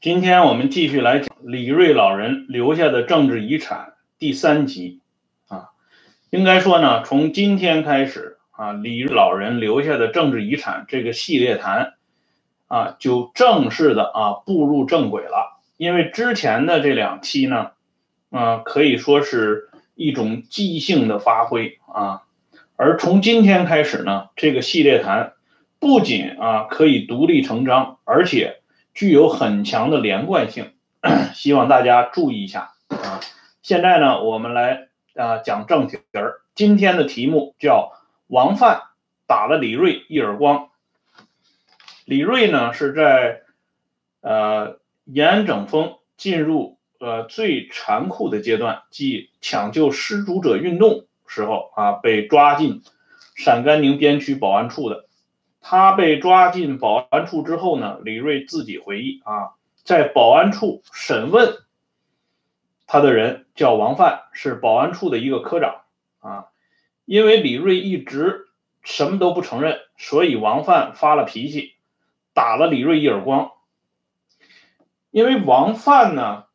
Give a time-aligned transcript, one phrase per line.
[0.00, 5.00] 今天我们继续来讲李瑞老人留下的政治遗产第三集
[5.46, 5.72] 啊，
[6.30, 11.92] 应该说呢，从今天开始啊，李瑞老人留下的政治遗产这个系列谈
[12.66, 15.60] 啊，就正式的啊步入正轨了。
[15.76, 17.72] 因为之前的这两期呢，
[18.30, 22.22] 啊，可以说是一种即兴的发挥啊，
[22.76, 25.34] 而从今天开始呢，这个系列谈
[25.78, 28.59] 不仅啊可以独立成章，而且。
[28.94, 30.72] 具有很强的连贯性，
[31.34, 33.20] 希望大家注意一下啊！
[33.62, 36.40] 现在呢，我们来啊讲正题儿。
[36.54, 37.92] 今天的题目叫
[38.26, 38.82] 王范
[39.26, 40.68] 打了李瑞一耳光。
[42.04, 43.42] 李瑞呢是在
[44.20, 52.82] 呃延安整风进入呃最残酷的阶段，即抢救失足者运动时候啊被抓进
[53.36, 55.06] 陕甘宁边区保安处的。
[55.60, 59.52] 他被抓进保安处之后呢，李瑞自己回忆啊，
[59.84, 61.58] 在保安处审问
[62.86, 65.82] 他的人叫王范，是保安处的一个科长
[66.20, 66.46] 啊。
[67.04, 68.48] 因为李瑞一直
[68.82, 71.74] 什么都不承认，所以王范发了脾气，
[72.32, 73.52] 打了李瑞一耳光。
[75.10, 76.46] 因为王范呢，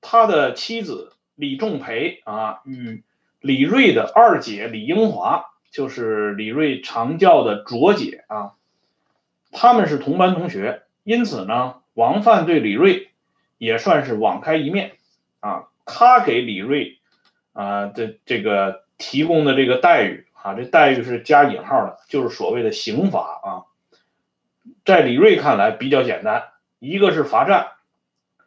[0.00, 3.02] 他的妻子李仲培啊，与
[3.40, 5.53] 李瑞的二姐李英华。
[5.74, 8.52] 就是李瑞常叫的卓姐啊，
[9.50, 13.10] 他们是同班同学，因此呢，王范对李瑞
[13.58, 14.92] 也算是网开一面
[15.40, 15.64] 啊。
[15.84, 17.00] 他给李瑞
[17.52, 23.48] 啊的这个提供的这个待遇啊，这待遇是加引号的，就是所谓的刑罚啊。
[24.84, 26.44] 在李瑞看来比较简单，
[26.78, 27.72] 一个是罚站，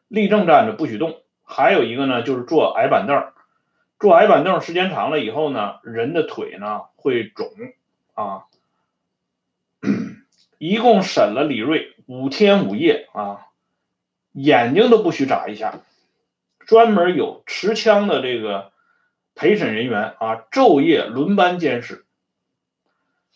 [0.07, 3.33] 立正站着不许动，还有一个呢就是坐矮板凳。
[3.99, 7.49] 坐矮板凳时间长了以后呢，人的腿呢会肿
[8.13, 8.43] 啊。
[10.59, 13.47] 一共审了李瑞五天五夜啊，
[14.33, 15.81] 眼睛都不许眨一下。
[16.59, 18.71] 专门有持枪的这个
[19.33, 22.05] 陪审人员啊，昼夜轮班监视。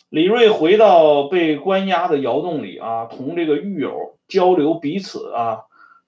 [0.09, 5.63] 李瑞回到被关押的窑洞里啊，同这个狱友交流彼此啊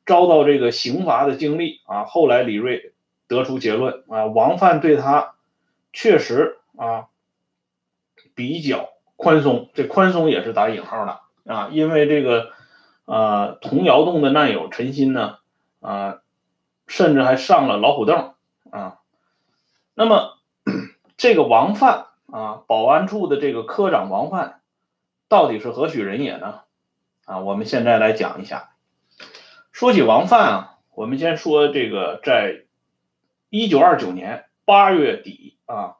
[0.05, 2.03] 遭到这个刑罚的经历啊。
[2.05, 2.92] 后来李瑞。
[3.33, 5.33] 得出结论啊，王范对他
[5.91, 7.07] 确实啊
[8.35, 11.19] 比较宽松，这宽松也是打引号的
[11.53, 12.51] 啊，因为这个
[13.05, 15.37] 呃童窑洞的难友陈鑫呢
[15.81, 16.21] 啊，
[16.87, 18.33] 甚至还上了老虎凳
[18.71, 18.99] 啊。
[19.93, 20.37] 那么
[21.17, 24.61] 这个王范啊，保安处的这个科长王范
[25.27, 26.61] 到底是何许人也呢？
[27.25, 28.69] 啊，我们现在来讲一下。
[29.71, 32.65] 说起王范啊，我们先说这个在。
[33.55, 35.97] 一九二九年八月底啊，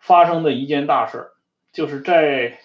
[0.00, 1.30] 发生的一件大事，
[1.72, 2.58] 就是在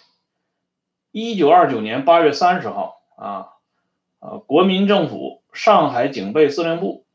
[1.12, 3.50] 一九二九年八月三十号啊，
[4.18, 7.06] 呃，国民政府上海警备司令部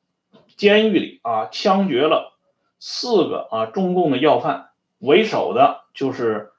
[0.56, 2.38] 监狱里啊，枪决了
[2.78, 4.68] 四个啊中共的要犯，
[5.00, 6.52] 为首的就是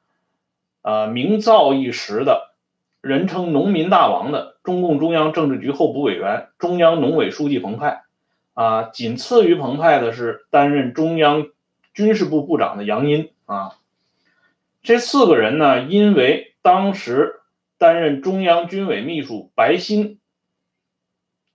[0.81, 2.51] 呃名噪一时的，
[2.99, 8.03] 人称“农民大王”的中共中央政治局候补委员、中央农委书记彭湃。
[8.53, 11.47] 啊，仅次于彭湃的是担任中央
[11.93, 13.77] 军事部部长的杨殷啊。
[14.83, 17.41] 这四个人呢，因为当时
[17.77, 20.19] 担任中央军委秘书白鑫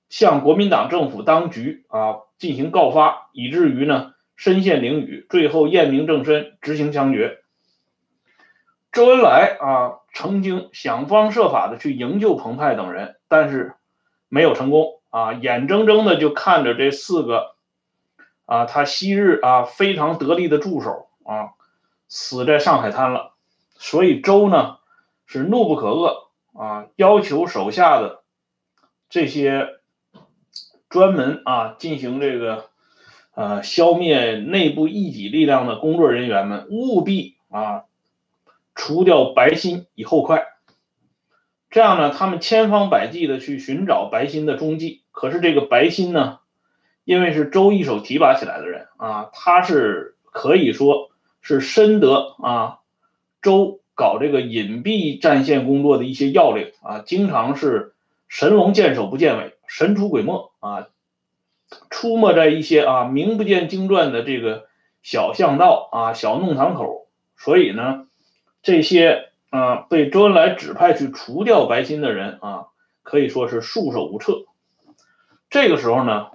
[0.08, 7.40] 向国民党政府当局啊进行告发，以至于呢身陷囹圄，最后验明正身，执行枪决。
[8.92, 13.74] 周恩来啊，曾经想方设法的去营救彭湃等人，但是
[14.28, 15.00] 没有成功。
[15.16, 17.54] 啊，眼睁睁的就看着这四个
[18.44, 21.54] 啊，他昔日啊非常得力的助手啊，
[22.06, 23.32] 死在上海滩了。
[23.78, 24.76] 所以周呢
[25.25, 28.25] 是怒不可遏啊，要求手下的
[29.09, 29.78] 这些
[30.91, 32.69] 专门啊进行这个
[33.32, 37.84] 呃消灭内部异己力量的工作人员们，务必啊
[38.75, 40.44] 除掉白心以后快。
[41.70, 45.02] 这样呢，他们千方百计的去寻找白心的踪迹。
[45.10, 46.40] 可是这个白心呢，
[47.04, 51.10] 因为是周一手提拔起来的人啊，他是可以说
[51.40, 52.78] 是深得啊
[53.42, 57.94] 周搞这个隐蔽战线工作的一些要领啊，经常是
[58.28, 60.88] 神龙见首不见尾，神出鬼没啊，
[61.90, 64.66] 出没在一些啊名不见经传的这个
[65.02, 68.06] 小巷道啊、小弄堂口，所以呢，
[68.62, 72.67] 这些啊被周恩来指派去除掉白心的人啊，
[73.03, 74.44] 可以说是束手无策。
[75.49, 76.31] 这个时候呢，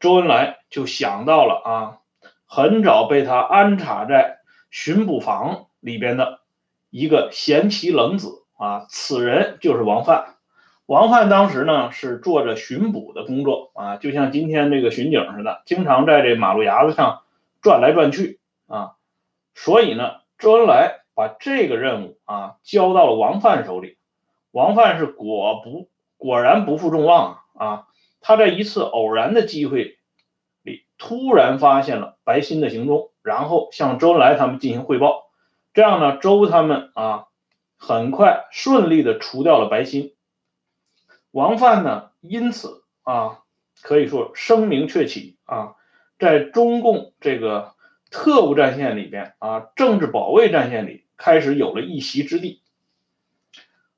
[0.00, 1.98] 周恩来就想到了啊，
[2.46, 4.38] 很早被他安插在
[4.70, 6.40] 巡捕房里边的
[6.90, 10.34] 一个贤妻冷子啊，此人就是王范。
[10.86, 17.22] 王范当时呢是做着巡捕的工作啊，就像今天这个巡警似的，经常在这马路牙子上
[17.60, 18.94] 转来转去啊。
[19.54, 23.98] 所以呢，周恩来把这个任务啊交到了王范手里。
[24.50, 27.86] 王范是果不果然不负众望啊啊！
[28.20, 29.98] 他在一次偶然的机会
[30.62, 35.30] 里突然发现了白鑫的行踪，然后向周恩来他们进行汇报。
[35.74, 37.26] 这样呢，周他们啊
[37.78, 40.14] 很快顺利的除掉了白鑫。
[41.30, 43.40] 王范呢，因此啊
[43.80, 45.76] 可以说声名鹊起啊，
[46.18, 47.72] 在中共这个
[48.12, 52.60] 特务战线里边啊，政治保卫战线里开始有了一席之地。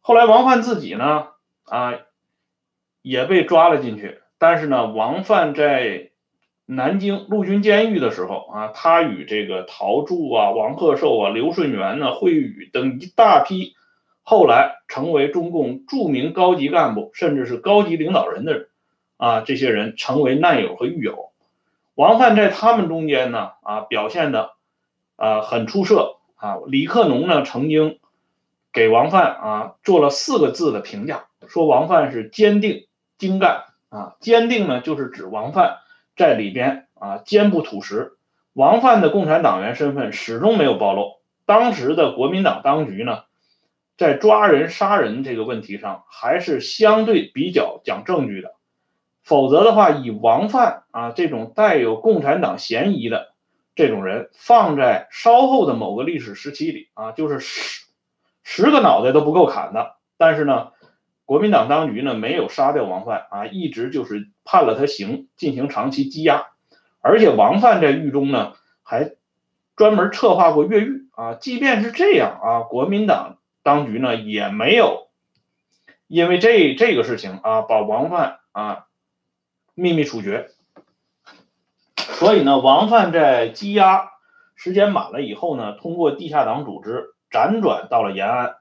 [0.00, 1.26] 后来王范自己呢
[1.64, 1.92] 啊
[3.02, 6.10] 也被抓了进去，但是呢，王范在。
[6.66, 13.74] 南京陆军监狱的时候啊，他与这个陶铸啊、王鹤寿啊、刘顺元呢、惠宇等一大批
[14.22, 18.68] 后来成为中共著名高级干部，甚至是高级领导人的
[19.18, 21.32] 啊，这些人成为难友和狱友。
[21.94, 24.52] 王范在他们中间呢啊表现的
[25.16, 26.58] 啊很出色啊。
[26.66, 27.98] 李克农呢曾经
[28.72, 32.86] 给王范啊做了四个字的评价，说王范是坚定
[33.18, 34.16] 精干啊。
[34.20, 35.78] 坚定呢就是指王范。
[36.16, 38.12] 在里边啊，坚不吐实。
[38.52, 41.14] 王范的共产党员身份始终没有暴露。
[41.44, 43.24] 当时的国民党当局呢，
[43.96, 48.53] 在抓人杀人这个问题上，还是相对比较讲证据的。
[49.24, 53.32] 否则的话，以王范啊这种带有共产党嫌疑的
[53.74, 57.86] 这种人，放在稍后的某个历史时期里啊，就是十
[58.42, 59.96] 十个脑袋都不够砍的。
[60.16, 60.68] 但是呢。
[61.26, 66.48] 国民党当局呢没有杀掉王范啊，一直就是判了他刑，进行长期羁押。
[67.00, 69.12] 而且王范在狱中呢还
[69.74, 71.32] 专门策划过越狱啊。
[71.32, 75.08] 即便是这样啊，国民党当局呢也没有
[76.08, 78.83] 因为这这个事情啊把王范啊
[79.74, 80.50] 秘密处决。
[81.96, 84.10] 所以呢，王范在羁押
[84.54, 88.56] 时间满了以后呢，通过地下党组织辗转到了延安。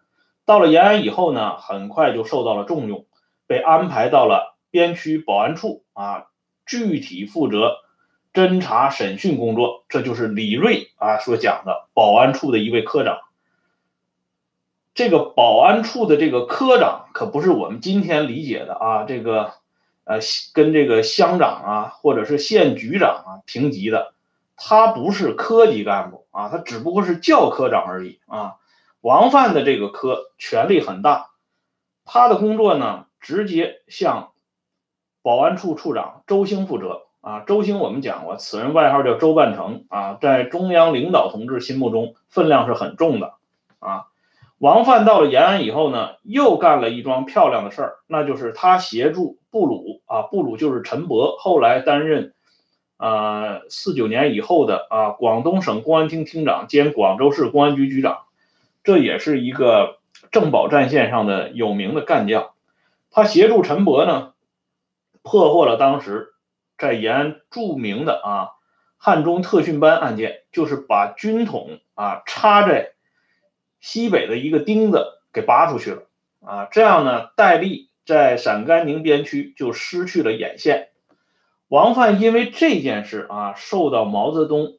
[0.46, 3.06] 到了延安以后呢，很快就受到了重用，
[3.48, 6.26] 被安排到了边区保安处啊，
[6.66, 7.78] 具体负责
[8.34, 9.86] 侦查审讯工作。
[9.88, 13.20] 这就是李锐啊所讲的保安处的一位科长。
[14.94, 19.54] 这个保安处的这个科长可不是我们今天理解的啊，这个
[20.06, 20.20] 呃
[20.54, 24.14] 跟这个乡长啊或者是县局长啊平级的，
[24.56, 28.56] 他不是科级干部啊，他只不过是教科长而已啊。
[29.02, 31.32] 王范的这个科权力很大，
[32.06, 34.32] 他的工作呢，直接向
[35.22, 37.42] 保安处处长周兴负责啊。
[37.42, 43.34] 周兴我们讲过，此人外号叫周半成啊，在中央领导同志心目中分量是很重的
[43.80, 44.06] 啊。
[44.64, 52.34] 王范到了延安以后呢，又干了一桩漂亮的事儿，那就是他协助布鲁啊，布鲁就是陈伯，后来担任
[52.96, 58.20] 啊四九年以后的啊广东省公安厅厅长兼广州市公安局局长。
[58.86, 59.98] 这也是一个
[60.32, 62.52] 政保战线上的有名的干将，
[63.12, 64.32] 他协助陈伯呢，
[65.24, 66.36] 破获了当时
[66.78, 68.52] 在延安著名的啊
[68.98, 72.93] 汉中特训班案件，就是把军统啊插在
[73.84, 76.04] 西北的一个钉子给拔出去了
[76.40, 80.88] 啊，这样呢，戴笠在陕甘宁边区就失去了眼线。
[81.68, 84.78] 王范因为这件事啊，受到毛泽东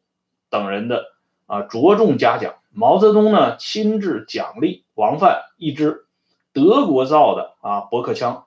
[0.48, 1.12] 等人的
[1.44, 2.54] 啊着重嘉奖。
[2.70, 6.06] 毛泽东呢亲自奖励王范一支
[6.54, 8.46] 德国造的啊驳壳枪，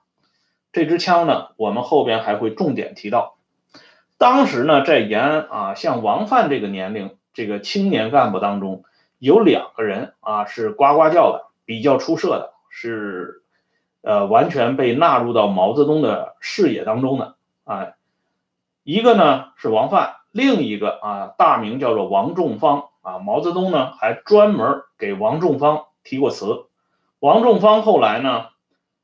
[0.72, 3.36] 这支枪呢我们后边还会重点提到。
[4.16, 8.82] 当时呢在延安啊，像王范这个年龄这个青年干部当中，
[9.18, 13.42] 有两个人啊是呱呱叫的，比较出色的，是
[14.02, 17.94] 呃完全被纳入到毛泽东的视野当中的啊。
[18.82, 22.84] 一个呢是王范，另一个啊大名叫做王仲方。
[23.00, 26.66] 啊，毛泽东呢还专门给王仲方提过词。
[27.20, 28.48] 王仲方后来呢，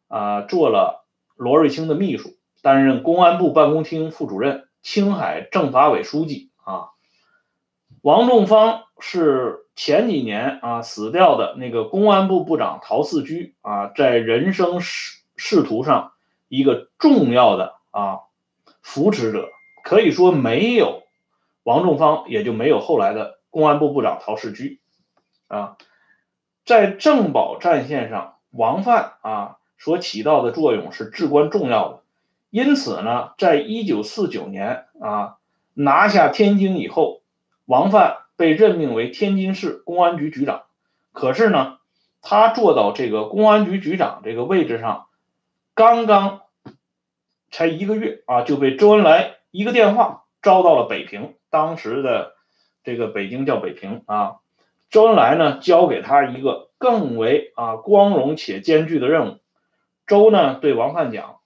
[0.09, 1.07] 啊做了
[1.37, 6.51] 罗瑞卿的秘书，担任公安部办公厅副主任、青海政法委书记。
[6.65, 6.91] 啊，
[8.03, 16.13] 王仲方是前几年啊死掉的那个公安部部长陶四居啊，在人生仕仕途上
[16.49, 18.21] 一个重要的啊
[18.83, 19.49] 扶持者，
[19.83, 21.03] 可以说没有
[21.63, 23.39] 王仲方，也就没有后来的。
[23.51, 24.81] 公安部部长陶世居，
[25.47, 25.77] 啊，
[26.65, 32.03] 在政保战线上，王范啊所起到的作用是至关重要的。
[32.51, 35.37] 因此呢，在一九四九年啊
[35.73, 37.23] 拿下天津以后，
[37.65, 40.65] 王范被任命为天津市公安局局长。
[41.13, 41.79] 可是呢，
[42.23, 45.07] 他做到这个公安局局长这个位置上，
[45.75, 46.43] 刚刚
[47.51, 51.35] 才一个月啊，就被周恩来一个电话招到了北平。
[51.51, 52.35] 当时的
[52.83, 54.37] 这个北京叫北平啊，
[54.91, 59.39] 周恩来呢交给他一个更为啊光荣且艰巨的任务。
[60.07, 61.37] 周呢对王范讲：“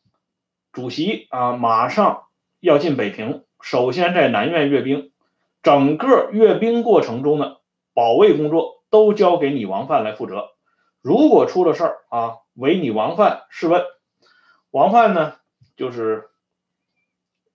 [0.73, 2.25] 主席啊，马上
[2.61, 5.12] 要进北平，首先在南苑阅兵，
[5.68, 7.58] 整个阅兵过程中的
[7.92, 10.46] 保卫工作都交给你王范来负责。
[11.02, 13.84] 如果出了事儿啊，唯你王范是问。”
[14.72, 15.34] 王范呢，
[15.76, 16.30] 就是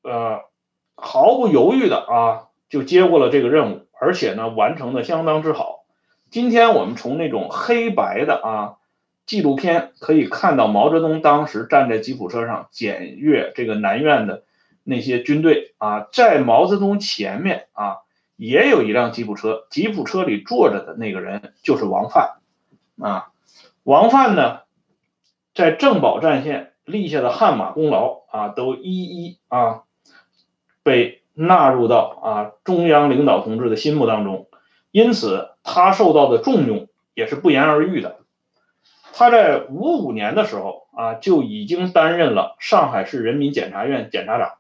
[0.04, 0.42] 呃
[0.96, 5.86] 毫不犹豫的啊就接过了这个任务，而且呢完成的相当之好。
[6.30, 8.78] 今天我们从那种黑白的啊。
[9.26, 14.44] 纪录片可以看到毛泽东当时站在吉普车上检阅这个南苑的
[14.84, 18.03] 那些军队啊，在毛泽东前面啊
[18.44, 22.42] 也有一辆吉普车，吉普车里坐着的那个人就是王范
[23.02, 23.32] 啊。
[23.84, 24.64] 王范呢，
[25.56, 29.84] 在政保战线立下的汗马功劳啊，都一一啊
[30.84, 34.50] 被纳入到啊中央领导同志的心目当中，
[34.92, 38.18] 因此他受到的重用也是不言而喻的。
[39.14, 44.56] 他在五五年的时候啊，就已经担任了上海市人民检察院检察长，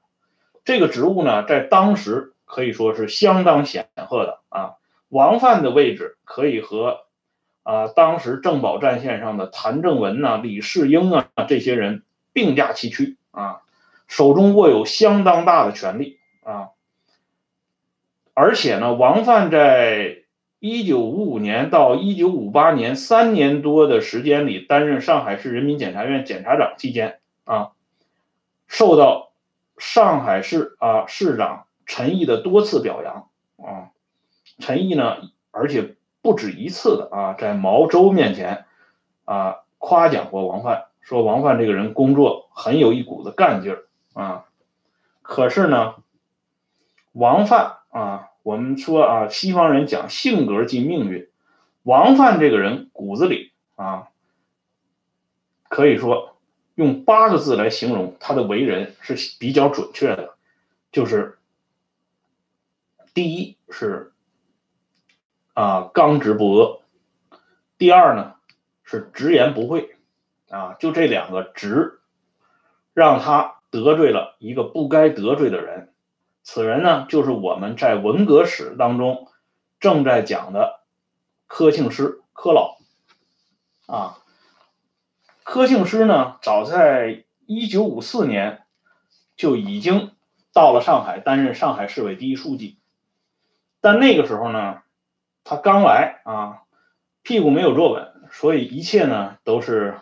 [0.63, 4.75] 这个职务呢，在当时可以说是相当显赫的啊。
[5.09, 7.05] 王范的位置可以和
[7.63, 13.61] 啊当时政保战线上的谭正文呐、李世英啊这些人并驾齐驱啊，
[14.07, 16.69] 手中握有相当大的权力啊。
[18.33, 20.19] 而且呢，王范在。
[20.65, 27.71] 一九五五年到一九五八年三年多的时间里，担任上海市人民检察院检察长期间啊，
[28.65, 29.33] 受到
[29.77, 33.29] 上海市啊市长陈毅的多次表扬
[33.65, 33.91] 啊。
[34.59, 35.17] 陈毅呢，
[35.51, 38.65] 而且不止一次的啊，在毛周面前
[39.25, 44.45] 啊夸奖过王范，说王范这个人工作很有一股子干劲儿啊。
[45.21, 45.95] 可是呢，
[47.11, 48.29] 王范啊。
[48.43, 51.29] 我们说啊，西方人讲性格即命运，
[51.83, 54.09] 王范这个人骨子里啊，
[55.69, 56.35] 可以说
[56.75, 60.33] 用八个字来形容他的为人是比较准确的，
[60.91, 61.39] 就是
[63.13, 64.13] 第一是
[65.53, 66.79] 啊刚直不阿，
[67.77, 68.35] 第二呢
[68.83, 69.95] 是直言不讳
[70.49, 71.99] 啊，就这两个直，
[72.93, 75.93] 让他得罪了一个不该得罪的人。
[76.43, 79.27] 此人呢，就是我们在文革史当中
[79.79, 80.81] 正在讲的
[81.47, 82.77] 柯庆施柯老
[83.87, 84.19] 啊。
[85.43, 88.63] 柯庆施呢，早在一九五四年
[89.35, 90.11] 就已经
[90.51, 92.77] 到了上海担任上海市委第一书记，
[93.83, 94.81] 但那个时候呢，
[95.43, 96.61] 他刚来啊，
[97.21, 99.99] 屁股没有坐稳，所以一切呢都是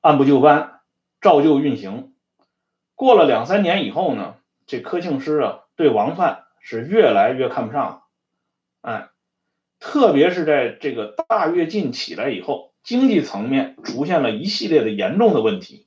[0.00, 0.80] 按部就班，
[1.20, 2.12] 照旧运行。
[2.96, 4.34] 过了两三年以后呢。
[4.68, 8.02] 这柯庆施啊，对王范是越来越看不上了，
[8.80, 9.10] 哎，
[9.78, 15.86] 特别是在这个大跃进起来以后，经济层面出现了一系列的严重的问题。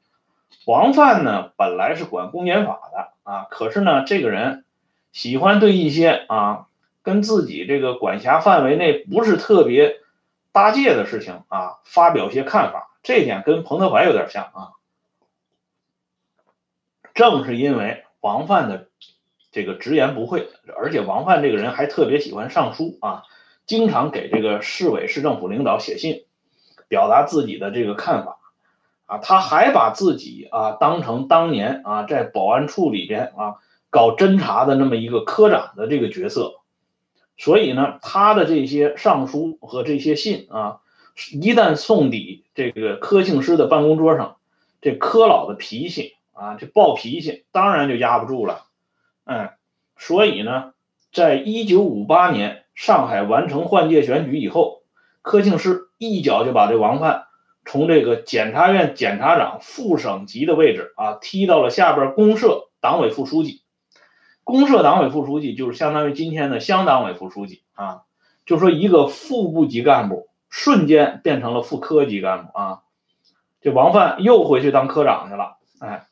[0.66, 4.64] 王范呢，本来是管公检法的啊，可是呢，这个人
[5.12, 6.68] 喜欢对一些啊
[7.10, 9.98] 跟自己这个管辖范围内不是特别
[10.52, 12.96] 搭界的事情啊，发表一些看法。
[13.02, 14.78] 这点跟彭德怀有点像啊。
[17.14, 18.04] 正是因为。
[18.22, 18.90] 王范的
[19.50, 23.24] 这个直言不讳，而且王范这个人还特别喜欢上书啊，
[23.66, 26.26] 经常给这个市委市政府领导写信，
[26.90, 28.38] 表达自己的这个看法
[29.06, 29.20] 啊。
[29.20, 36.59] 他还把自己啊当成当年啊在保安处里边啊搞侦查的那么一个科长的这个角色，
[37.40, 40.82] 所以呢，他的这些上书和这些信啊，
[41.32, 44.38] 一旦送抵这个柯庆施的办公桌上，
[44.80, 46.14] 这柯老的脾气。
[46.32, 48.64] 啊，这暴脾气当然就压不住了，
[49.26, 49.50] 嗯，
[49.98, 50.72] 所以呢，
[51.12, 54.84] 在一九五八年上海完成换届选举以后，
[55.22, 57.26] 柯庆施一脚就把这王范
[57.66, 63.62] 从这个检察院检察长副省级的位置啊踢到了下边公社党委副书记。
[64.50, 68.02] 公社党委副书记就是相当于今天的乡党委副书记啊，
[68.46, 72.82] 就说一个副部级干部瞬间变成了副科级干部啊，
[73.62, 76.08] 这王范又回去当科长去了，哎。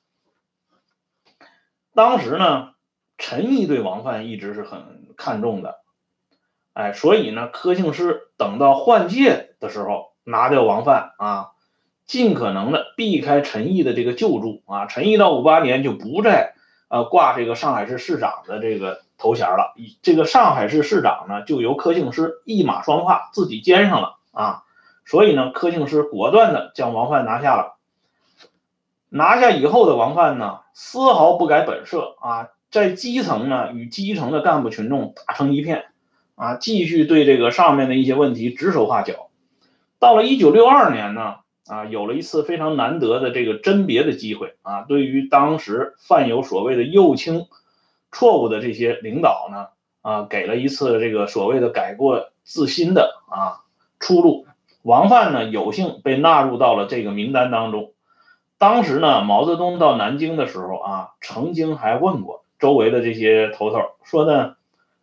[1.96, 2.74] 当时呢，
[3.18, 5.78] 陈毅对王范一直是很看重的，
[6.74, 11.54] 哎，所以呢，柯庆施等到换届的时候拿掉王范啊，
[12.06, 14.86] 尽可能的避开陈毅的这个救助啊。
[14.86, 16.54] 陈毅到五八年就不再
[16.88, 24.64] 呃挂这个上海市市长的这个头衔了，这个上海市市长呢就由柯庆施一马双跨自己兼上了啊。
[25.06, 27.76] 所以呢，柯庆施果断的将王范拿下了。
[29.10, 35.86] 拿下以后的王范呢，丝毫不改本色啊，在基层呢与基层的干部群众打成一片
[36.36, 39.30] 啊，继续对这个上面的一些问题指手画脚。
[39.98, 41.38] 到了一九六二年呢，
[41.70, 47.48] 啊，有了一次非常难得的这个甄别的机会啊，对于当时犯有所谓的右倾
[48.12, 49.68] 错误的这些领导呢，
[50.02, 53.64] 啊，给了一次这个所谓的改过自新的啊
[54.00, 54.46] 出路。
[54.82, 57.92] 王范呢，有幸被纳入到了这个名单当中。
[58.58, 64.56] 当时呢，毛泽东到南京的时候啊，曾经还问过周围的这些头头，说呢，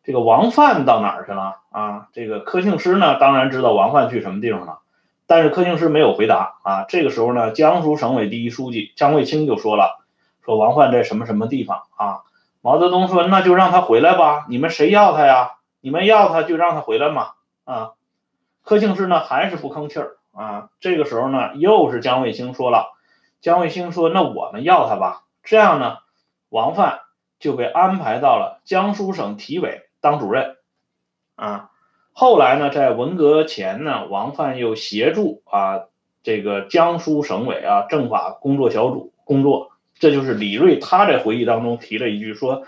[0.02, 2.08] 这个王范到哪儿去了啊？
[2.14, 4.78] 这个柯庆施呢，当然知道王范去什么地方了。
[5.26, 6.84] 但是柯庆施没有回答啊。
[6.88, 10.04] 这个时候呢，江苏省委第一书记江卫清就说了
[10.44, 12.22] ：“说王焕在什么什么地方啊？”
[12.60, 15.52] 毛泽东说：“那就让他回来吧，你们谁要他呀？
[15.80, 17.32] 你们要他就让他回来嘛。”
[17.64, 17.92] 啊，
[18.62, 20.70] 柯庆施呢还是不吭气儿啊。
[20.80, 22.92] 这个时候呢，又是江卫清说了
[23.40, 25.98] ：“江卫清说，那我们要他吧。”这样呢，
[26.48, 27.00] 王范
[27.38, 30.56] 就被安排到了江苏省体委当主任
[31.36, 31.70] 啊。
[32.16, 35.86] 后来呢，在文革前呢，王范又协助啊
[36.22, 39.72] 这个江苏省委啊政法工作小组工作。
[39.98, 42.62] 这就是李瑞他在回忆当中提了一句说，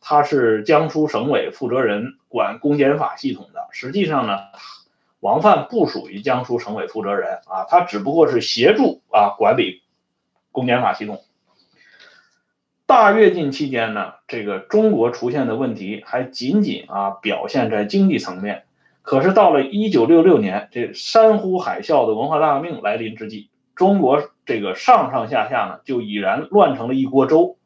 [0.00, 3.68] 他是江苏省委负责人，管公检法系统的。
[3.70, 4.38] 实际上呢，
[5.20, 9.82] 王范不属于江苏省委负责人啊，他只不过是协助啊管理
[10.50, 11.22] 公检法系统。
[12.86, 18.64] 大跃进期间呢，这个中国出现的问题还仅仅啊表现在经济层面。
[19.02, 27.56] 可是到了一九六六年，这山呼海啸的文化大革命来临之际，中国这个上上下下呢，就已然乱成了一锅粥。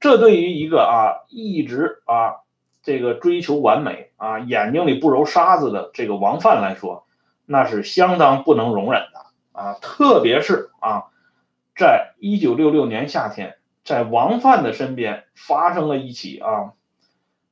[0.00, 2.42] 这对于一个啊一直啊
[2.82, 7.06] 这个追求完美啊眼睛里不揉沙子的这个王范来说，
[7.46, 9.74] 那是相当不能容忍的啊。
[9.80, 11.04] 特别是啊，
[11.76, 16.72] 在一九六六年夏天，在王范的身边发生了一起啊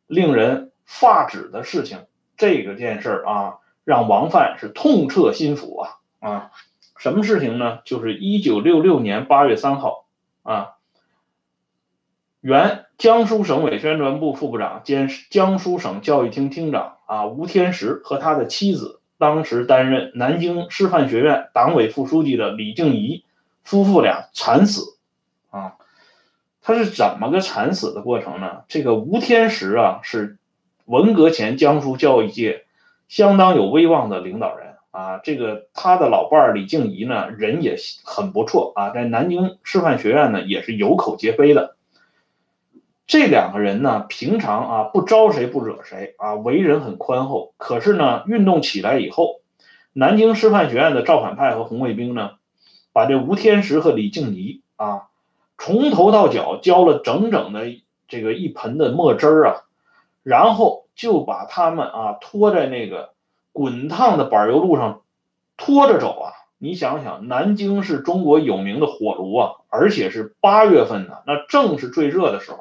[0.07, 2.07] 令人发指的事情。
[2.42, 6.50] 这个件事啊，让王范是痛彻心腑啊啊！
[6.98, 7.78] 什么事情呢？
[7.85, 10.07] 就是一九六六年八月三号
[10.42, 10.70] 啊，
[12.40, 23.24] 原江苏省委宣传部副部长兼江苏省教育厅厅长啊吴天石和他的妻子，当时担任南京师范学院党委副书记的李静怡
[23.62, 24.98] 夫妇俩惨死
[25.50, 25.74] 啊！
[26.61, 28.64] 他是怎么个惨死的过程呢？
[28.66, 30.38] 这个吴天石啊是。
[30.85, 32.64] 文革前，江苏教育界
[33.09, 41.77] 相当有威望的领导人啊，这个他的老伴儿李静怡呢，人也很不错啊，在南京师范学院呢也是有口皆碑的。
[43.07, 47.55] 这两个人呢，平常啊不招谁不惹谁啊，为人很宽厚。
[47.59, 49.40] 可是呢，运动起来以后，
[49.92, 52.33] 南京师范学院的造反派和红卫兵呢，
[52.92, 55.09] 把这吴天石和李静怡啊，
[55.59, 57.66] 从头到脚浇了整整的
[58.09, 59.62] 这个一盆的墨汁儿啊。
[60.22, 63.12] 然后就把他们啊拖在那个
[63.52, 65.02] 滚烫的柏油路上
[65.56, 66.32] 拖着走啊！
[66.58, 72.58] 你想想，南京是中国有名的火炉啊，而且是八月份呢，那正是最热的时候。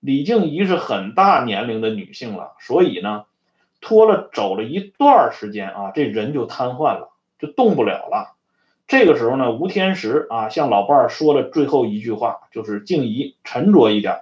[0.00, 3.24] 李静怡是很大年龄的女性了，所以呢，
[3.80, 8.36] 拖了走了一段时间啊，这人就瘫痪了，就动不了了。
[8.86, 14.20] 这个时候呢，吴天石啊向老伴儿说了最后一句话，就是静怡沉着一点。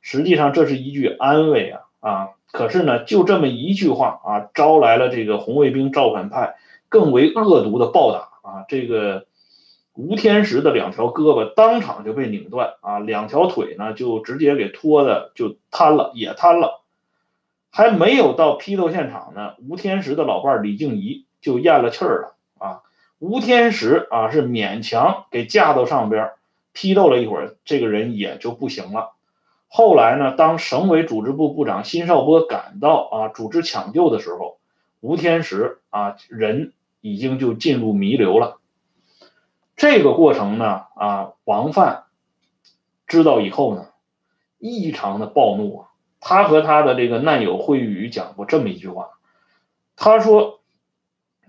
[0.00, 2.30] 实际上这是一句安慰啊啊！
[2.50, 6.56] 可是呢，就这么一句话啊，招来了这个红卫兵造反派
[6.90, 8.64] 更为恶毒的暴打啊！
[8.68, 9.24] 这个
[9.94, 16.82] 吴天石的两条胳膊当场就被拧断啊，两条腿呢就直接给拖的就瘫了，也瘫了。
[17.70, 22.82] 还没有到批斗现场呢，吴天石的老伴李静怡就咽了气儿了啊！
[23.18, 26.32] 吴天石啊是勉强给架到上边
[26.72, 29.12] 批斗了一会儿，这个人也就不行了。
[29.74, 30.32] 后来呢？
[30.32, 34.58] 当省委组织部部长辛绍波赶到啊，组织抢救的时候，
[35.00, 38.58] 吴天石啊人已经就进入弥留了。
[39.74, 42.04] 这个过程呢，啊，王范
[43.06, 43.86] 知道以后呢，
[44.58, 45.88] 异常的暴怒啊。
[46.20, 49.12] 他和他的这个难友惠玉宇讲过这么一句话，
[49.96, 50.60] 他说：“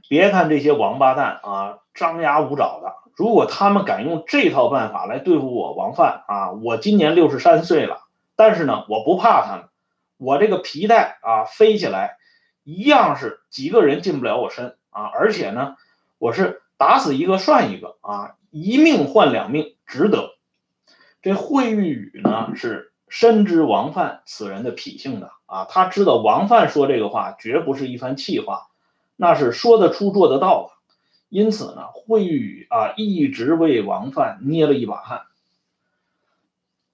[0.08, 8.00] 别看这些王八蛋啊，张牙舞爪的，如果他们敢用这套办法来对付我王范啊，我今年六十三岁了。”
[8.36, 9.70] 但是呢，我不怕他们，
[10.18, 12.18] 我这个皮带啊，飞起来
[12.64, 15.04] 一样是几个人进不了我身啊！
[15.14, 15.76] 而且呢，
[16.18, 20.32] 我是打死一个算一个啊，一命换两命，值得。
[21.22, 28.68] 这惠玉宇呢是深知王范此人的脾性的啊，他知道王范说这个话绝不是一番气话，
[29.16, 30.74] 那是说得出做得到的。
[31.30, 35.22] 因此呢，惠宇啊一直为王范捏了一把汗。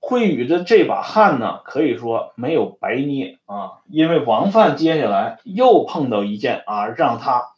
[0.09, 7.49] 惠宇的这把汗呢，可以说没有白捏啊，因为王范接下来又碰到一件啊让他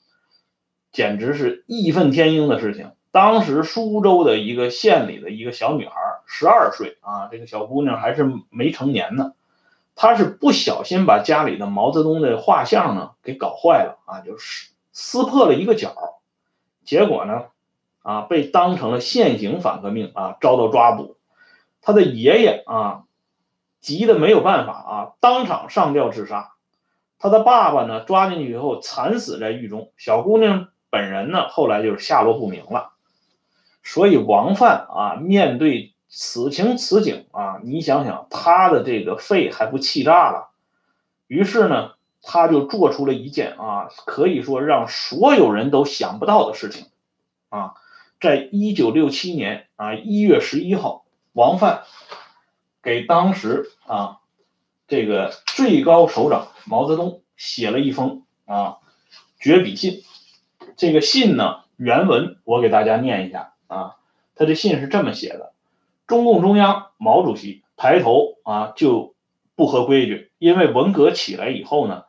[0.92, 2.92] 简直是义愤填膺的事情。
[3.14, 5.94] 当时苏州的一个县里的一个小女孩，
[6.26, 9.32] 十二岁啊，这个小姑娘还是没成年呢，
[9.96, 15.94] 她是不小心把家里的毛泽东的画像呢给搞坏了啊，就是撕破了一个角，
[16.84, 17.46] 结果呢，
[18.02, 21.16] 啊被当成了现行反革命啊遭到抓捕。
[21.82, 23.04] 他的爷爷啊，
[23.80, 26.54] 急得没有办法啊，当场上吊自杀。
[27.18, 29.92] 他的爸爸呢，抓进去以后惨死在狱中。
[29.98, 32.94] 小姑娘本人呢，后来就是下落不明了。
[33.84, 40.50] 所以王范啊，面对此情此景啊，你想想他的这个肺还不气炸了？
[41.28, 46.88] 于是呢，他就做出了一件啊，可以说让所有人都想不到的事情
[47.50, 47.74] 啊，
[48.20, 51.06] 在一九六七年啊一月十一号。
[51.34, 51.84] 王范
[52.84, 54.20] 给当时啊
[54.88, 58.78] 这个最高首长毛泽东写了一封啊
[59.40, 60.04] 绝笔信。
[60.76, 63.96] 这个信呢原文我给大家念一下啊，
[64.36, 65.54] 他这信是这么写的：
[66.06, 69.16] 中共中央毛主席抬头啊就
[69.56, 72.04] 不合规矩，因为文革起来以后呢，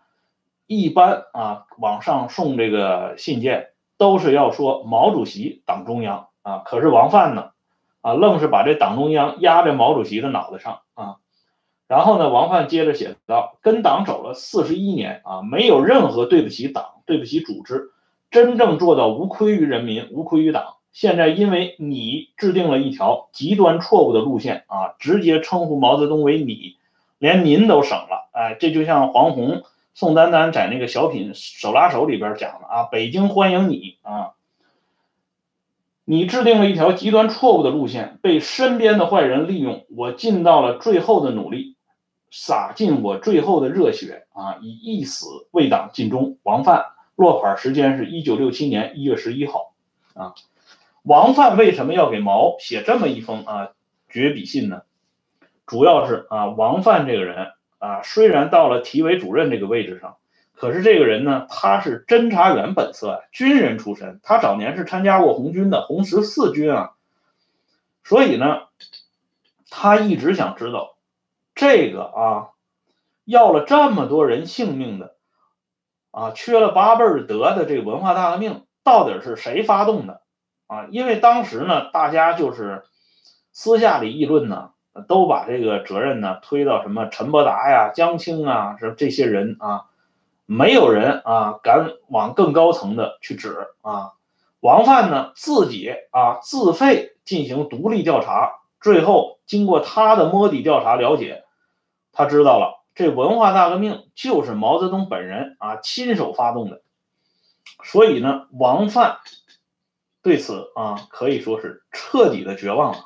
[0.67, 7.52] 一般啊往上送这个信件都是要说毛主席党中央啊，可是王范呢？
[8.03, 11.17] 啊，愣是把这党中央压在毛主席的脑袋上啊！
[11.89, 17.91] 然后呢，王范接着写道：“跟党走了四十一年啊，没有任何对不起党、对不起组织，
[18.31, 20.79] 真正做到无愧于人民、无愧于党。
[20.91, 26.77] 现在因为你制定了一条极端错误的路线啊，直接称呼毛泽东为你，
[27.19, 28.31] 连您都省了。
[28.33, 29.63] 哎，这就像黄宏、
[29.95, 34.33] 宋丹丹在那个小品《手拉手》里边讲的啊，北京欢迎你啊。”
[36.05, 39.87] 你制定了一条极端错误的路线，被身边的坏人利用。
[39.97, 41.77] 我尽到了最后的努力，
[42.31, 44.59] 洒尽我最后的热血啊！
[44.63, 46.39] 以一死为党尽忠。
[46.43, 49.75] 王范落款时间是一九六七年一月十一号
[50.15, 50.35] 啊。
[51.05, 53.69] 王范为什么要给毛写这么一封啊
[54.09, 54.83] 绝笔信呢？
[55.67, 60.17] 主要是啊，王范这个人啊，虽然到了体委主任这个位置上。
[60.63, 64.21] 可是这个人呢，他是侦查员本色，军人出身。
[64.23, 66.93] 他早年是参加过红军的红十四军啊，
[68.05, 68.69] 所以呢，
[69.71, 70.95] 他一直想知道，
[71.57, 72.51] 这个啊，
[73.25, 75.17] 要了这么多人性命的，
[76.13, 80.21] 啊，缺了八辈儿德的这个文化大革命，到底是谁发动的
[80.69, 80.87] 啊？
[80.93, 82.85] 因为当时呢，大家就是
[83.51, 84.71] 私下里议论呢，
[85.09, 89.87] 都把这个责任呢推到什么陈伯达呀、江青啊，是这些人啊。
[90.47, 94.13] 没有人啊敢往更高层的去指啊，
[94.61, 101.45] 王范呢自己啊自费进行独立调查，最后经过他的摸底调查了解，
[102.13, 106.83] 他知道了这文化大革命就是毛泽东本人啊亲手发动的，
[107.85, 109.19] 所以呢，王范
[110.23, 112.99] 对此啊可以说是彻底的绝望了。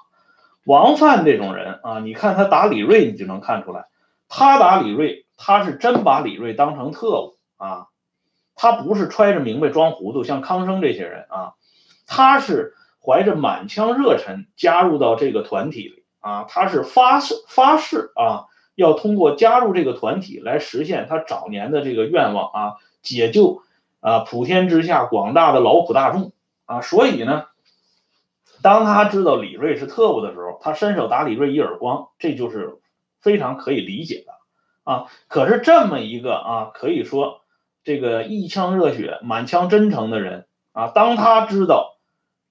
[0.64, 3.86] 王范这种人啊，你看他打李锐，你就能看出来，
[4.28, 7.36] 他打李锐，他是真把李锐当成特务。
[7.58, 7.86] 啊，
[8.54, 11.54] 他不是揣着明白装糊涂，像康生这些人啊，
[12.06, 18.44] 他是怀着满腔热忱加入到这个团体里啊，他是发誓发誓啊，
[18.74, 23.62] 要通过加入这个团体来实现他早年的这个愿望啊，解救
[24.00, 26.32] 啊普天之下广大的劳苦大众
[26.66, 27.46] 啊，所以呢，
[28.60, 32.80] 当他知道李锐是特务的时候，他伸手打李锐一耳光，这就是
[33.18, 34.35] 非常可以理解的
[34.86, 35.04] 啊。
[35.28, 37.42] 可是这么一个啊，可以说。
[37.86, 41.98] 这个一腔热血、满腔真诚的人啊，当他知道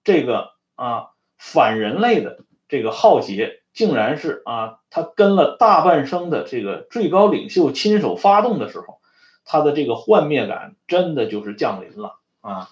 [0.05, 9.01] 这个啊反人类的这个浩劫，竟然是啊他跟了大半生的这个最高领袖亲手发动的时候，
[9.43, 12.69] 他的这个幻灭感真的就是降临了啊。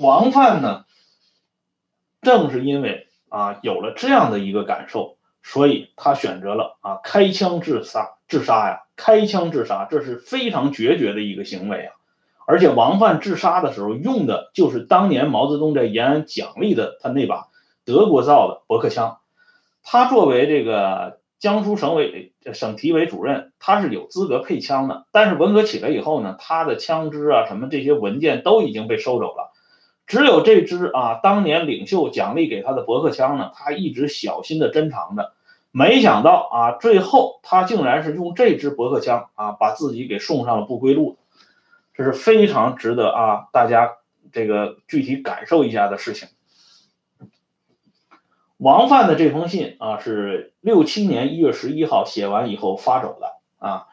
[0.00, 0.84] 王范呢，
[2.22, 8.10] 正是因为啊有了这样的一个感受，所以他选择了啊开枪自杀。
[8.26, 8.80] 自杀呀！
[8.96, 11.92] 开枪自杀，这是非常决绝的一个行为啊！
[12.46, 17.48] 而且王范自杀的时候用的就是当年毛泽东在延安奖励的他那把
[17.84, 19.18] 德国造的驳壳枪。
[19.82, 25.06] 他作为这个江苏省委省体委主任，他是有资格配枪的。
[25.12, 29.52] 但是文革起来以后呢，他的枪支啊什么这些文件都已经被收走了，
[30.06, 35.32] 只有这支啊当年领袖奖励给他的驳壳枪呢，他一直小心的珍藏着。
[35.70, 41.16] 没想到啊，最后他竟然是用这支驳壳枪啊，把自己给送上了不归路，
[41.94, 43.96] 这是非常值得啊大家
[44.30, 46.28] 这个具体感受一下的事情。
[48.56, 53.86] 王范的这封信啊，是六七年一月十一号写完以后发走的啊。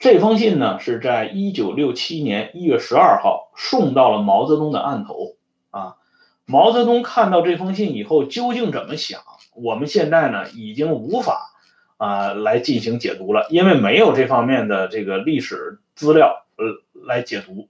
[0.00, 5.36] 这封信呢，是在一九六七年一月十二号送到了毛泽东的案头
[5.70, 5.96] 啊。
[6.44, 9.20] 毛泽东看到这封信以后，究竟怎么想？
[9.54, 11.52] 我们现在呢，已经无法
[11.96, 16.64] 啊来进行解读了，因为没有这方面的这个历史资料呃
[17.06, 17.68] 来解读。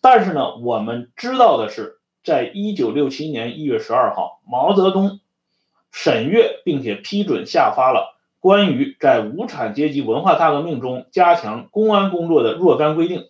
[0.00, 5.20] 但是呢，我们知道的是，在一九六七年一月十二号，毛泽东。
[5.94, 13.26] 审阅并且批准下发了关于在无产阶级文化大革命中加强公安工作的若干规定。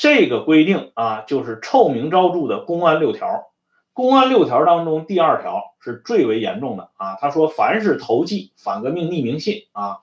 [0.00, 3.50] 这个规定啊，就是臭名昭著的公安六条。
[3.92, 7.16] 公安六条当中，第二条是最为严重的啊。
[7.20, 9.98] 他说，凡是投寄反革命匿名信啊，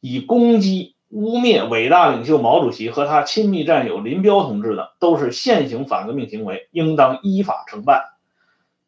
[0.00, 8.04] 以攻击、污蔑伟大领袖毛主席和他亲密战友林彪同志的，都是现行反革命行为，应当依法惩办。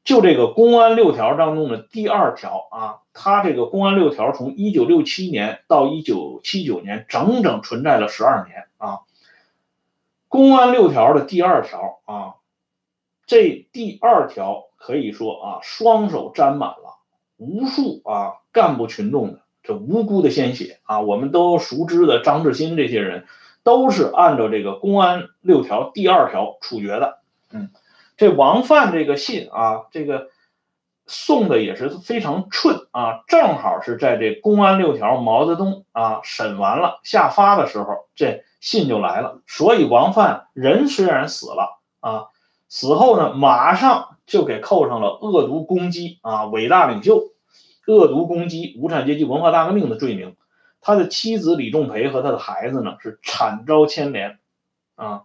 [0.05, 8.99] 就这个公安六条当中的第二条啊，他这个公安六条从一九六七年到一九七九年，整整存在了十二年啊。
[10.29, 12.35] 公安六条的第二条啊，
[13.27, 16.99] 这第二条可以说啊，双手沾满了
[17.37, 21.01] 无数啊干部群众的这无辜的鲜血啊。
[21.01, 23.27] 我们都熟知的张志新这些人，
[23.63, 27.19] 都是按照这个公安六条第二条处决的，
[27.53, 27.71] 嗯。
[28.19, 30.29] 这王范这个信啊，这个
[31.07, 39.43] 送的也是非常寸啊，正好是在这公安六条毛泽东啊审完了下发的时候，这信就来了。
[39.47, 42.27] 所以王范人虽然死了啊，
[42.69, 47.23] 死后呢，马上就给扣上了恶毒攻击啊伟大领袖、
[47.87, 50.37] 恶毒攻击无产阶级文化大革命的罪名。
[50.81, 54.41] 他的妻子李仲培和他的孩子呢，是惨遭牵连
[54.97, 55.23] 啊。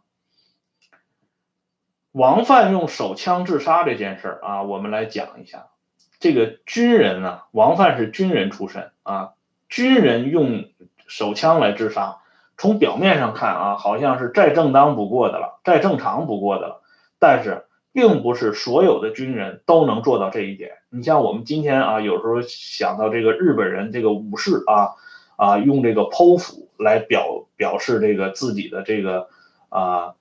[2.12, 5.70] 王范用手枪自杀这件事儿啊，我们来讲一下。
[6.20, 9.32] 这个军人啊，王范是军人出身啊，
[9.68, 10.66] 军人用
[11.08, 12.20] 手枪来自杀，
[12.62, 16.84] 从表面上看啊，好像是再正当不过的了，再正常不过的了。
[17.18, 20.74] 但是，并不是所有的军人都能做到这一点。
[20.92, 24.94] 你像我们今天啊，有时候想到这个日本人这个武士啊，
[25.38, 29.28] 啊，用这个剖腹来表表示这个自己的这个
[29.70, 30.14] 啊。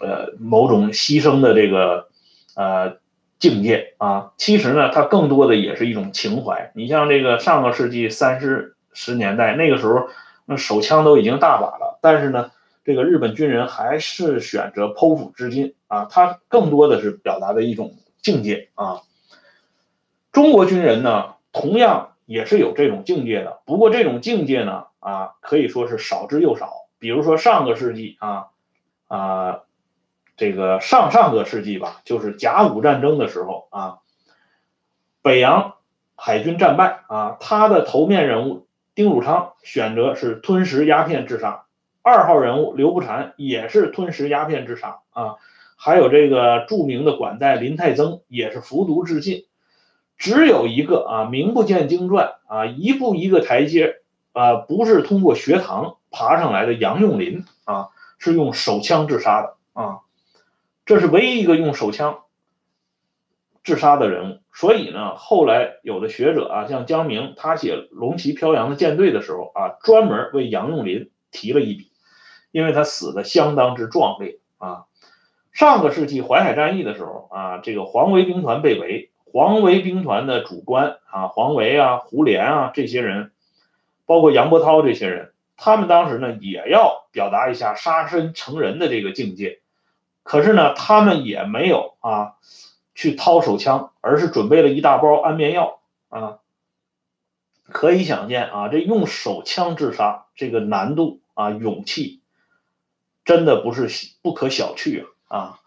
[0.00, 2.08] 呃，某种牺牲的这个
[2.56, 2.96] 呃
[3.38, 6.72] 境界啊，其实呢，它更多的也是一种情怀。
[6.74, 10.08] 你像这个上个世纪三十十年代那个时候，
[10.46, 12.50] 那手枪都已经大把了，但是呢，
[12.84, 19.02] 这个日本军人还是选择剖腹自尽啊，他更多的是表达的一种境界啊。
[20.32, 26.86] 中国军人呢，同样也是有这种境界的，不过这种境界呢，啊，可以说是少之又少。
[26.98, 28.46] 比如说上个世纪啊，
[29.08, 29.60] 啊。
[30.38, 34.00] 这个上上个世纪吧，就是甲午战争的时候啊，
[35.22, 35.76] 北洋
[36.14, 38.65] 海军战败啊，他的头面人物
[38.96, 41.66] 丁汝昌选择是吞食鸦片自杀，
[42.00, 45.36] 二号人物刘步蟾也是吞食鸦片自杀啊，
[45.76, 49.44] 还有这个著名的管带林泰增也是服毒自尽，
[50.16, 53.96] 只有一个啊，名不见经传啊，一步一个台阶
[54.32, 59.98] 啊，不是通过学堂爬上来的杨用林啊，是用手枪自杀的啊。
[60.86, 62.20] 这是唯一一个用手枪
[63.66, 71.90] 自杀的人物，所以呢，后来有的学者啊，像江明，他写《龙旗飘扬的舰队》的时候啊，专门为杨用林提了一笔，
[72.52, 74.84] 因为他死的相当之壮烈啊。
[75.50, 83.32] 上个世纪淮海战役的时候啊，这个黄维兵团被围，黄维兵团的主官啊，黄维啊、胡琏啊这些人，
[84.06, 89.58] 包括杨伯涛这些人，他们当时呢也要表达一下杀身成仁的这个境界。
[90.22, 92.34] 可是呢，他们也没有啊，
[92.96, 95.78] 去掏手枪，而是准备了一大包安眠药
[96.08, 96.38] 啊。
[97.68, 102.20] 可以想见啊，这用手枪自杀这个难度啊，勇气
[103.24, 103.88] 真的不是
[104.22, 105.60] 不可小觑啊啊。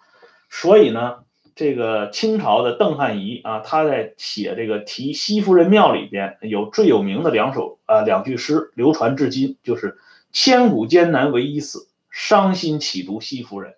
[0.50, 10.00] 所以呢，这个清朝的邓汉仪啊，他在写这个题西夫人庙里边有最有名的两首啊两句诗，流传至今，就是
[10.32, 13.76] “千古艰难唯一死，伤心岂独西夫人”。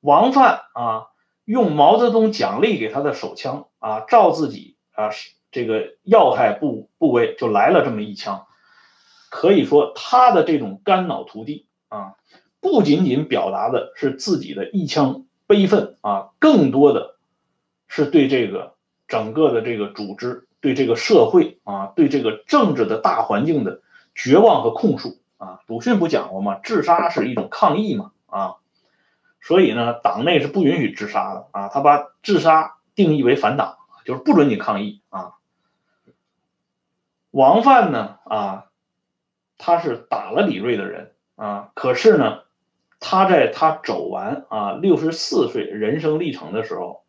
[0.00, 1.08] 王范啊，
[1.46, 5.10] 用毛泽东奖励给他的手枪啊，照自己啊
[5.52, 8.46] 这个要害部部位就来了这么一枪，
[9.30, 12.14] 可以说他的这种肝脑涂地啊，
[12.60, 17.14] 不仅仅表达的是自己的一腔悲愤啊，更多的
[17.86, 18.74] 是对这个
[19.06, 23.80] 整个的这个组织、对这个社会啊、对这个政治的大环境的
[24.16, 25.60] 绝望和控诉啊。
[25.68, 26.58] 鲁迅不讲过吗？
[26.64, 28.56] 自杀是一种抗议嘛啊。
[29.46, 35.34] 所以呢，党内是不允许自杀的啊，他把自杀定义为反党，就是不准你抗议啊。
[37.30, 38.66] 王范呢啊，
[39.56, 42.40] 他是打了李瑞的人啊，可是呢，
[42.98, 47.04] 他在他走完啊六十四岁人生历程的时候，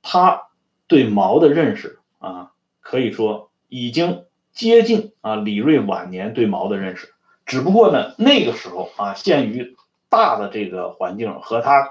[0.00, 0.44] 他
[0.86, 7.12] 对毛的认识啊，可以说已经接近啊李瑞晚年对毛的认识，
[7.44, 9.76] 只不过呢那个时候啊，限于
[10.08, 11.90] 大的这个环境和他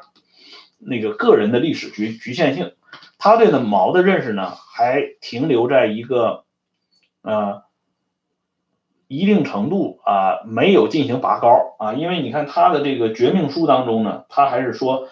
[0.78, 2.74] 那个个人的历史局局限性，
[3.18, 6.46] 他对的毛的认识呢，还停留在一个。
[7.24, 7.64] 呃，
[9.10, 15.10] 一定程度啊，没有进行拔高啊，因为你看他的这个绝命书当中呢，他还是说，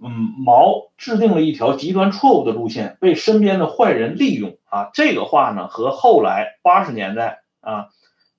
[0.00, 4.90] 嗯，毛制定了一条极端错误的路线，被身边的坏人利用啊。
[4.94, 7.88] 这个话呢，和后来八十年代啊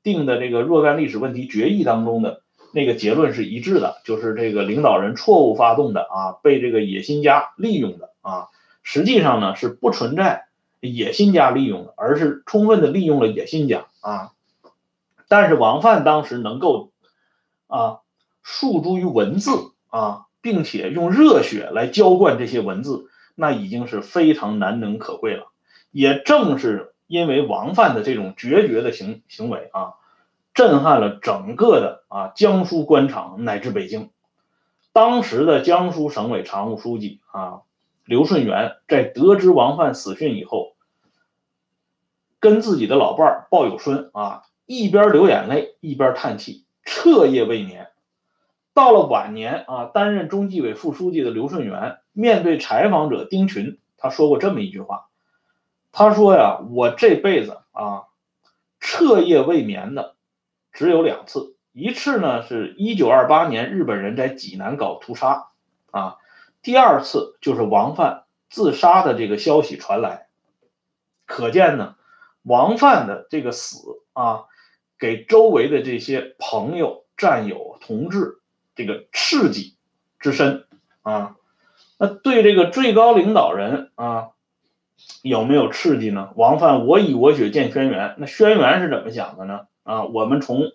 [0.04, 8.48] 定的这个若干历史问题决议当中的那个结论是一致的，就是这个领导人错误发动的啊，被这个野心家利用的啊，
[8.84, 10.46] 实际上呢是不存在。
[10.80, 14.34] 野心家利用的，而是充分的利用了野心家啊。
[15.28, 16.92] 但是王范当时能够
[17.66, 18.02] 啊
[18.44, 25.48] 诉诸于文字啊，并且用热血来浇灌这些文字，那已经是非常难能可贵了。
[25.90, 29.96] 也正是因为王范的这种决绝的行行为啊，
[30.58, 34.10] 震撼了整个的啊江苏官场乃至北京。
[34.92, 37.62] 当时的江苏省委常务书记啊。
[38.06, 40.78] 刘顺元在得知王范死讯以后，
[42.40, 47.90] 跟自己的老伴儿鲍有孙啊，一边流眼泪一边叹气，彻夜未眠。
[48.74, 55.10] 到了晚年啊，担任中纪委副书记的刘顺元面对采访者丁群，他说过这么一句话
[55.92, 58.06] ：“他说呀，我这辈子啊，
[58.80, 60.16] 彻夜未眠的
[60.78, 65.48] 只有两次，一次呢是一九二八年日本人在济南搞屠杀
[65.90, 66.18] 啊。”
[66.62, 70.28] 第二次就是王范自杀的这个消息传来，
[71.26, 71.96] 可见呢，
[72.44, 73.80] 王范的这个死
[74.14, 74.44] 啊，
[75.00, 78.38] 给周围的这些朋友、战友、同志
[78.76, 79.78] 这个刺激
[80.20, 80.68] 之深
[81.02, 81.38] 啊，
[81.98, 84.30] 那对这个最高领导人啊，
[85.24, 86.34] 有没有刺激呢？
[86.36, 89.62] 王范我以我血见轩辕，那轩辕是怎么想的呢？
[89.88, 90.74] 啊，我们从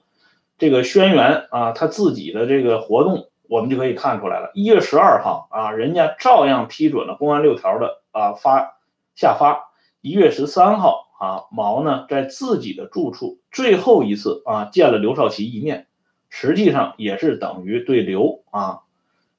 [0.59, 3.29] 这个轩辕啊他自己的这个活动。
[3.49, 8.79] 我们就可以看出来了，一月十二号啊，人家照样批准了公安六条的啊发
[9.15, 9.69] 下发。
[10.01, 15.87] 一月十三号啊，毛呢在自己的住处最后一次啊见了刘少奇一面，
[16.31, 18.81] 实际上也是等于对刘啊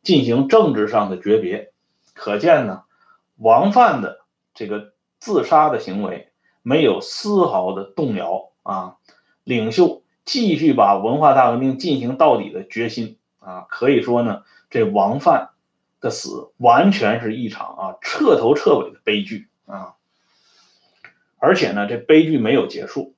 [0.03, 1.71] 进行政治上的诀别。
[2.13, 2.83] 可见呢，
[3.37, 4.19] 王范的
[4.53, 6.29] 这个自杀的行为
[6.61, 8.97] 没有丝毫的动摇啊，
[9.43, 13.17] 领袖继续把文化大革命进行到底的决心。
[13.45, 15.49] 啊，可以说呢，这王范
[15.99, 19.95] 的死完全是一场啊彻头彻尾的悲剧啊，
[21.39, 23.15] 而且呢，这悲剧没有结束。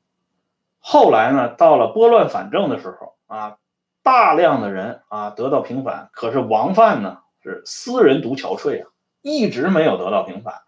[0.79, 3.57] 后来呢，到了拨乱反正的时候啊，
[4.01, 8.89] 大量的人啊得到平反，可是王范呢是私人独憔悴啊，
[9.21, 10.63] 一直没有得到平反。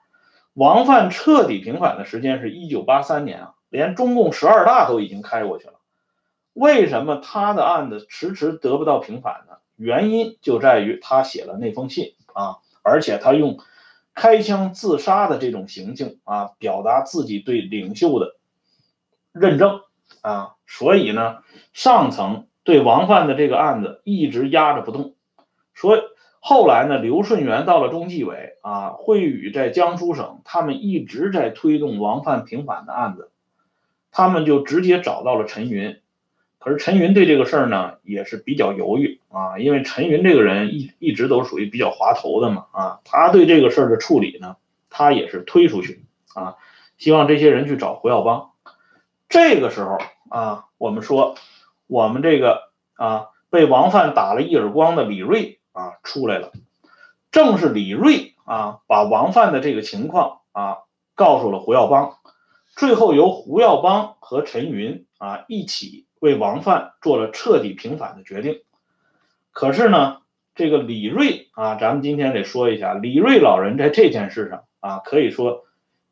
[0.53, 5.73] 王范彻底平反的时间是一九八三年啊，连中共十二大都已经开过去了。
[6.53, 9.57] 为什么他的案子迟迟得不到平反呢？
[9.75, 13.59] 原因就在于他写了那封信啊，而且他用
[14.15, 18.37] 开枪自杀的这种行径啊，表达自己对领袖的
[19.31, 19.81] 认证
[20.21, 25.13] 啊，所以呢，上层对王范的这个案子一直压着不动。
[25.75, 26.01] 所以
[26.39, 33.29] 后来呢，刘顺元到了中纪委啊，会宇在江苏省，他们一直在推动王范平反的案子，
[34.17, 35.99] 他们就直接找到了陈云。
[36.57, 44.55] 可是陈云对这个事儿呢也是比较犹豫啊，因为陈云这个人一一直都属于比较滑头的嘛啊，他对这个事儿的处理呢，
[44.89, 46.03] 他也是推出去
[46.33, 46.55] 啊，
[46.97, 48.49] 希望这些人去找胡耀邦。
[49.29, 49.99] 这个时候
[50.31, 51.35] 啊，我们说
[51.85, 56.53] 我们这个啊被王范打了一耳光的李瑞啊出来了，
[57.31, 60.79] 正是李瑞啊把王范的这个情况啊
[61.13, 62.17] 告诉了胡耀邦，
[62.77, 66.05] 最后由胡耀邦和陈云啊一起。
[66.19, 68.61] 为王范做了彻底平反的决定，
[69.51, 70.17] 可是呢，
[70.55, 75.65] 这个李瑞啊，咱们今天得说一下，李瑞老人在这件事上啊，可以说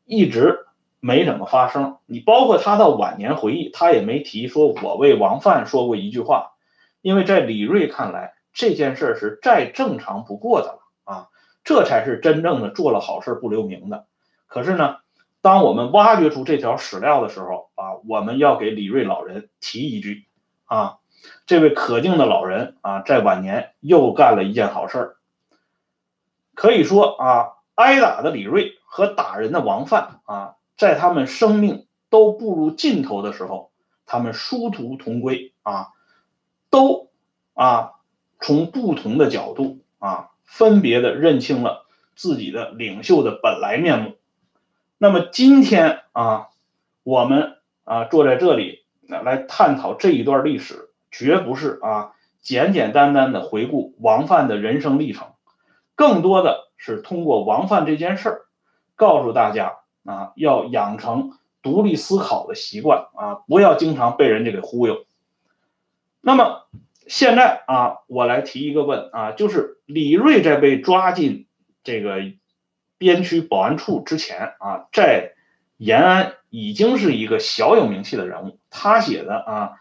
[0.04, 0.60] 一直
[1.00, 1.96] 没怎么发声。
[2.06, 6.52] 你包括他到晚年回忆，他也没提说我为王范说过一句话，
[7.00, 11.28] 因为在李瑞看来，这件事是再正常不过的了啊，
[11.64, 14.06] 这才是真正的做了好事不留名的。
[14.46, 14.98] 可是呢。
[15.46, 20.26] 当我们挖掘出这条史料的时候啊，我们要给李瑞老人提一句
[20.64, 20.98] 啊，
[21.46, 25.14] 这位可敬的老人啊，在晚年又干了一件好事。
[26.56, 33.70] 可以说啊，挨打的李瑞和打人的王范啊，在他们生命都步入尽头的时候，
[34.04, 35.90] 他们殊途同归啊，
[36.70, 37.08] 都
[37.54, 37.92] 啊
[38.40, 41.86] 从不同的角度啊，分别的认清了
[42.16, 44.16] 自己的领袖的本来面目。
[44.98, 46.48] 那么今天啊，
[47.02, 55.28] 我们啊坐在这里来探讨这一段历史，绝不是啊简简单单的回顾王范的人生历程。
[55.94, 58.40] 更多的是通过王范这件事儿，
[58.94, 61.32] 告诉大家啊，要养成
[61.62, 65.04] 独立思考的习惯啊，不要经常被人家给忽悠。
[66.20, 66.66] 那么
[67.06, 71.46] 现在啊，我来提一个问啊，就是李锐在被抓进
[71.84, 72.20] 这个
[72.98, 75.32] 边区保安处之前啊，在
[75.76, 79.72] 延安已经是一个小有名气的人物，他写的啊。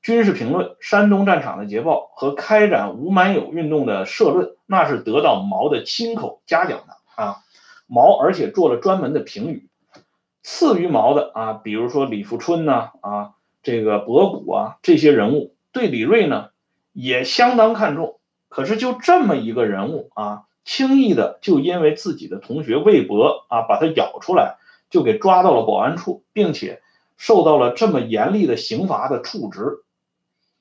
[0.00, 7.36] 军事评论、山东战场的捷报和开展无满友运动的社论，那是得到毛的亲口嘉奖的啊。
[7.86, 9.68] 毛而且做了专门的评语。
[10.42, 16.48] 次于毛的啊，比如说李富春呢啊，这个博古啊，这些人物对李瑞呢
[16.92, 18.18] 也相当看重。
[18.48, 24.56] 可是就这么一个人物啊，轻易的就因为自己的同学魏博啊把他咬出来，
[24.90, 26.82] 就给抓到了保安处，并且
[27.16, 29.84] 受到了这么严厉的刑罚的处置。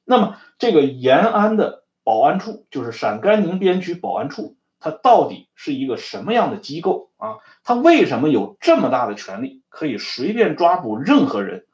[0.04, 7.38] 那么，这个延安的保安处，就是陕甘宁边区保安处，它到底是一个什么样的机构啊？
[7.64, 11.66] 它为什么有这么大的权力，可以随便抓捕任何人？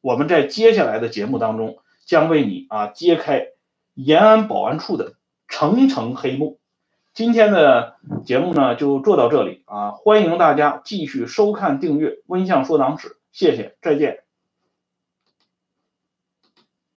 [0.00, 3.46] 我们在接下来的节目当中将为你啊揭开
[3.94, 5.14] 延安保安处的
[5.48, 6.58] 层层黑幕。
[7.14, 14.21] 今天的节目呢就做到这里啊，欢迎大家继续收看订阅《温相说党史》，谢谢，再见。